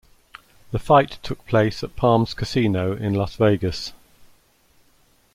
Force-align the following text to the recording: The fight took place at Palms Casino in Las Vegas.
The 0.71 0.79
fight 0.79 1.19
took 1.21 1.45
place 1.45 1.83
at 1.83 1.95
Palms 1.95 2.33
Casino 2.33 2.95
in 2.95 3.13
Las 3.13 3.35
Vegas. 3.35 3.93